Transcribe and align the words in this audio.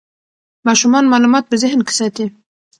ماشومان 0.67 1.03
معلومات 1.11 1.43
په 1.47 1.55
ذهن 1.63 1.79
کې 1.87 1.93
ساتي. 1.99 2.25